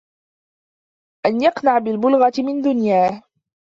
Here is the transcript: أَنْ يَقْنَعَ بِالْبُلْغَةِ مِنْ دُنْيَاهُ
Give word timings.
أَنْ 1.25 1.41
يَقْنَعَ 1.41 1.77
بِالْبُلْغَةِ 1.79 2.31
مِنْ 2.39 2.61
دُنْيَاهُ 2.61 3.21